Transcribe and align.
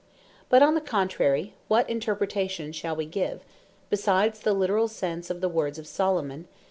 But 0.49 0.63
on 0.63 0.73
the 0.73 0.81
contrary, 0.81 1.53
what 1.67 1.87
interpretation 1.87 2.71
shall 2.71 2.95
we 2.95 3.05
give, 3.05 3.43
besides 3.91 4.39
the 4.39 4.55
literall 4.55 4.89
sense 4.89 5.29
of 5.29 5.41
the 5.41 5.47
words 5.47 5.77
of 5.77 5.85
Solomon 5.85 6.45
(Eccles. 6.45 6.59